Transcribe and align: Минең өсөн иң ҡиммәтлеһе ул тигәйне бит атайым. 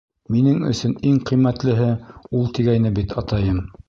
Минең 0.35 0.61
өсөн 0.69 0.95
иң 1.09 1.19
ҡиммәтлеһе 1.31 1.89
ул 2.39 2.49
тигәйне 2.57 2.93
бит 2.99 3.15
атайым. 3.23 3.61